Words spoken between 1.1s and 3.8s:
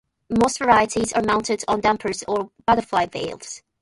are mounted on dampers or butterfly valves.